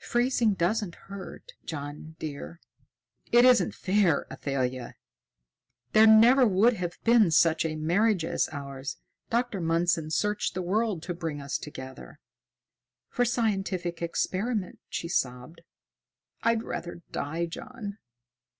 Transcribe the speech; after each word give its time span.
"Freezing 0.00 0.54
doesn't 0.54 0.96
hurt, 0.96 1.52
John, 1.64 2.16
dear." 2.18 2.60
"It 3.30 3.44
isn't 3.44 3.72
fair, 3.72 4.26
Athalia! 4.32 4.96
There 5.92 6.08
never 6.08 6.44
would 6.44 6.72
have 6.72 6.98
been 7.04 7.30
such 7.30 7.64
a 7.64 7.76
marriage 7.76 8.24
as 8.24 8.48
ours. 8.50 8.96
Dr. 9.30 9.60
Mundson 9.60 10.10
searched 10.10 10.54
the 10.54 10.60
world 10.62 11.04
to 11.04 11.14
bring 11.14 11.40
us 11.40 11.56
together." 11.56 12.18
"For 13.10 13.24
scientific 13.24 14.02
experiment!" 14.02 14.80
she 14.88 15.06
sobbed. 15.06 15.60
"I'd 16.42 16.64
rather 16.64 17.02
die, 17.12 17.46
John. 17.46 17.98